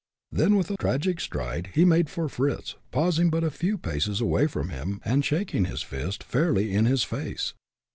[0.31, 4.47] Then, with a tragic stride, he made for Fritz, pausing but a few paces away
[4.47, 7.53] from him, and shaking his fist fairly in his face.